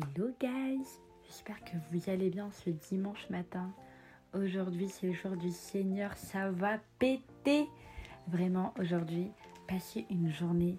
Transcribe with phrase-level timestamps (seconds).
[0.00, 0.86] Hello guys,
[1.26, 3.72] j'espère que vous allez bien ce dimanche matin.
[4.32, 7.66] Aujourd'hui c'est le jour du Seigneur, ça va péter.
[8.28, 9.32] Vraiment aujourd'hui,
[9.66, 10.78] passez une journée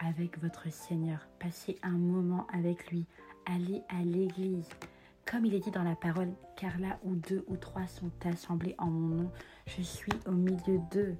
[0.00, 3.06] avec votre Seigneur, passez un moment avec lui,
[3.46, 4.68] allez à l'église.
[5.24, 8.74] Comme il est dit dans la parole, car là où deux ou trois sont assemblés
[8.78, 9.30] en mon nom,
[9.66, 11.14] je suis au milieu d'eux.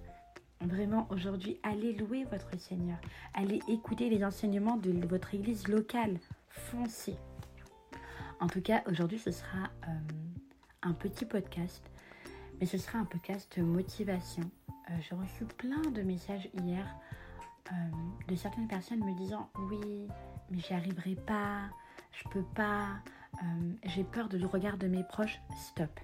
[0.60, 2.98] Vraiment, aujourd'hui, allez louer votre Seigneur.
[3.32, 6.18] Allez écouter les enseignements de votre église locale.
[6.48, 7.14] Foncez.
[8.40, 9.92] En tout cas, aujourd'hui, ce sera euh,
[10.82, 11.82] un petit podcast,
[12.60, 14.48] mais ce sera un podcast motivation.
[14.90, 16.86] Euh, J'ai reçu plein de messages hier
[17.72, 17.74] euh,
[18.28, 20.08] de certaines personnes me disant Oui,
[20.50, 21.68] mais j'y arriverai pas,
[22.12, 22.86] je peux pas,
[23.84, 25.40] j'ai peur le regard de mes proches.
[25.58, 26.00] Stop,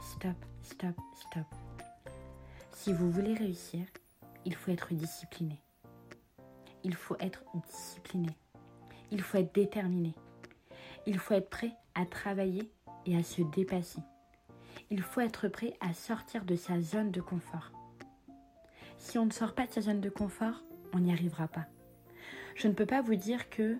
[0.00, 1.46] stop, stop, stop.
[2.72, 3.84] Si vous voulez réussir,
[4.44, 5.60] il faut être discipliné.
[6.82, 8.36] Il faut être discipliné.
[9.10, 10.14] Il faut être déterminé.
[11.06, 12.70] Il faut être prêt à travailler
[13.06, 14.00] et à se dépasser.
[14.90, 17.72] Il faut être prêt à sortir de sa zone de confort.
[18.98, 21.66] Si on ne sort pas de sa zone de confort, on n'y arrivera pas.
[22.54, 23.78] Je ne peux pas vous dire que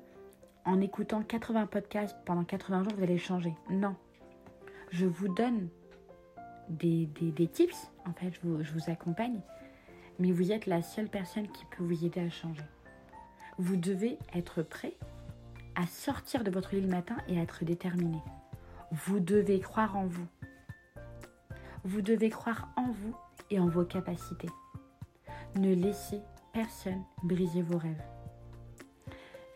[0.65, 3.55] en écoutant 80 podcasts pendant 80 jours, vous allez changer.
[3.71, 3.97] Non.
[4.91, 5.69] Je vous donne
[6.69, 7.09] des,
[7.53, 9.41] tips, en fait, je vous, je vous accompagne,
[10.19, 12.65] mais vous êtes la seule personne qui peut vous aider à changer.
[13.59, 14.95] Vous devez être prêt
[15.81, 18.19] à sortir de votre lit le matin et être déterminé.
[18.92, 20.27] Vous devez croire en vous.
[21.84, 23.17] Vous devez croire en vous
[23.50, 24.50] et en vos capacités.
[25.56, 26.20] Ne laissez
[26.53, 28.03] personne briser vos rêves.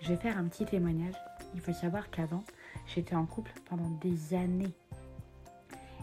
[0.01, 1.15] Je vais faire un petit témoignage.
[1.55, 2.45] Il faut savoir qu'avant,
[2.87, 4.75] j'étais en couple pendant des années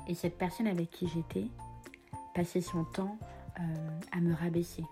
[0.07, 1.47] et cette personne avec qui j'étais
[2.35, 3.17] passait son temps
[3.59, 4.85] euh, à me rabaisser.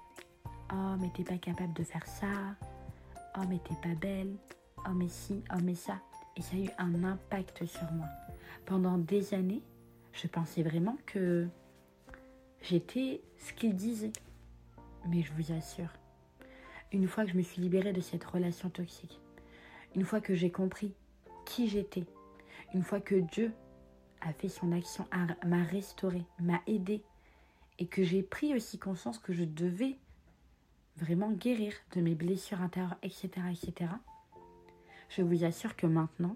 [0.73, 2.27] Oh, mais t'es pas capable de faire ça.
[3.37, 4.35] Oh, mais t'es pas belle.
[4.87, 5.99] Oh, mais si, oh, mais ça.
[6.35, 8.07] Et ça a eu un impact sur moi.
[8.65, 9.61] Pendant des années,
[10.13, 11.47] je pensais vraiment que
[12.61, 14.13] j'étais ce qu'il disait.
[15.07, 15.89] Mais je vous assure,
[16.91, 19.19] une fois que je me suis libérée de cette relation toxique,
[19.95, 20.93] une fois que j'ai compris
[21.45, 22.05] qui j'étais,
[22.73, 23.53] une fois que Dieu
[24.21, 25.05] a fait son action,
[25.45, 27.01] m'a restauré, m'a aidé,
[27.79, 29.97] et que j'ai pris aussi conscience que je devais
[30.97, 33.91] vraiment guérir de mes blessures intérieures, etc., etc.,
[35.09, 36.35] je vous assure que maintenant,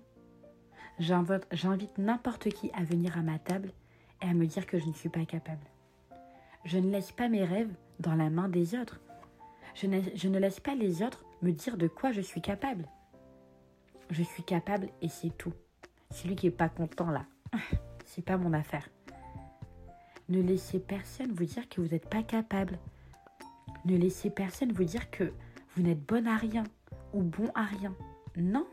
[1.00, 3.72] j'invite n'importe qui à venir à ma table
[4.22, 5.66] et à me dire que je ne suis pas capable.
[6.66, 9.00] Je ne laisse pas mes rêves dans la main des autres.
[9.75, 12.85] Je ne, laisse pas les autres me dire de quoi je suis capable.
[14.09, 15.53] Je suis capable et c'est tout.
[16.12, 17.25] Celui qui n'est pas content là,
[18.06, 18.88] c'est pas mon affaire.
[20.29, 22.78] Ne laissez personne vous dire que vous n'êtes pas capable.
[23.85, 25.33] Ne laissez personne vous dire que
[25.75, 26.63] vous n'êtes bon à rien
[27.13, 27.94] ou bon à rien.
[28.38, 28.67] Non.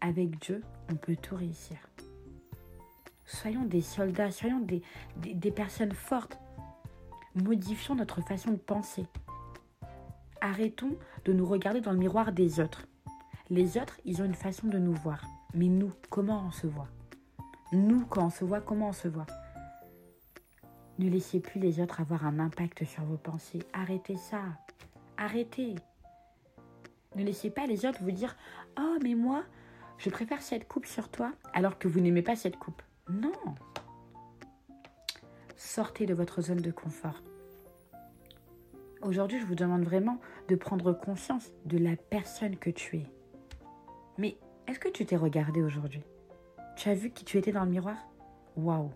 [0.00, 1.76] Avec Dieu, on peut tout réussir.
[3.24, 6.38] Soyons des soldats, soyons des, personnes fortes.
[7.34, 9.06] Modifions notre façon de penser.
[10.40, 12.86] Arrêtons de nous regarder dans le miroir des autres.
[13.50, 15.24] Les autres, ils ont une façon de nous voir.
[15.54, 16.88] Mais nous, comment on se voit?
[17.72, 19.26] Nous, quand on se voit, comment on se voit?
[20.98, 23.62] Ne laissez plus les autres avoir un impact sur vos pensées.
[23.72, 24.40] Arrêtez ça.
[25.16, 25.76] Arrêtez.
[27.16, 28.36] Ne laissez pas les autres vous dire
[28.78, 29.42] Oh, mais moi,
[29.96, 32.82] je préfère cette coupe sur toi alors que vous n'aimez pas cette coupe.
[33.08, 33.32] Non.
[35.56, 37.22] Sortez de votre zone de confort.
[39.00, 40.18] Aujourd'hui, je vous demande vraiment
[40.48, 43.06] de prendre conscience de la personne que tu es.
[44.18, 46.02] Mais est-ce que tu t'es regardé aujourd'hui?
[46.76, 47.96] Tu as vu qui tu étais dans le miroir?
[48.56, 48.90] Waouh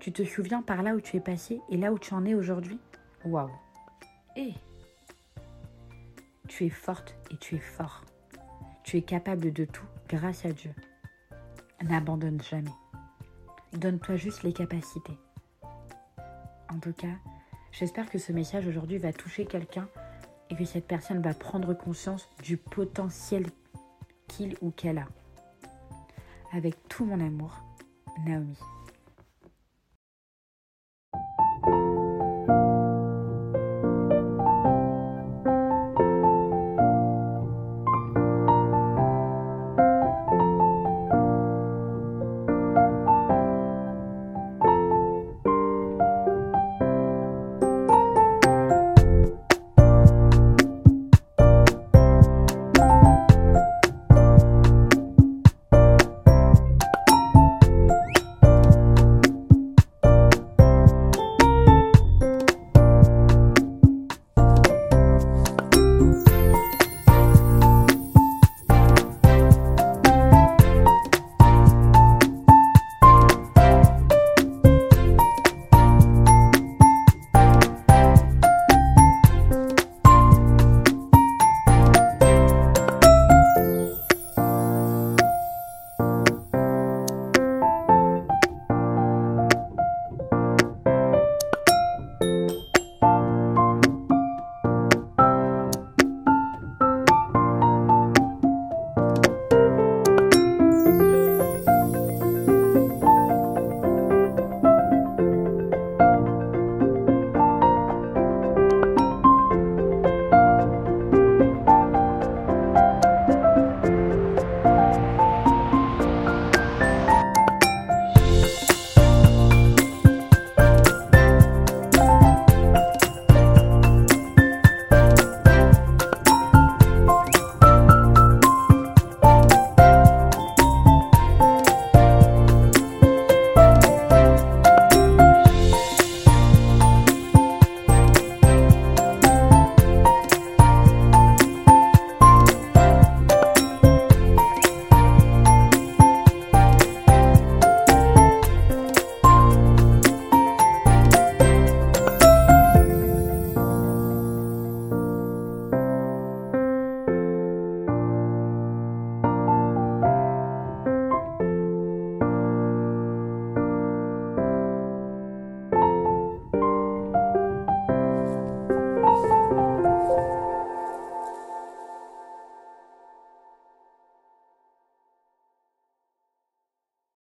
[0.00, 2.34] Tu te souviens par là où tu es passé et là où tu en es
[2.34, 2.80] aujourd'hui?
[3.24, 3.50] Waouh
[4.34, 4.54] Et
[6.50, 8.04] tu es forte et tu es fort.
[8.82, 10.74] Tu es capable de tout grâce à Dieu.
[11.80, 12.74] N'abandonne jamais.
[13.72, 15.16] Donne-toi juste les capacités.
[16.68, 17.14] En tout cas,
[17.70, 19.88] j'espère que ce message aujourd'hui va toucher quelqu'un
[20.50, 23.46] et que cette personne va prendre conscience du potentiel
[24.26, 25.06] qu'il ou qu'elle a.
[26.52, 27.62] Avec tout mon amour,
[28.26, 28.58] Naomi.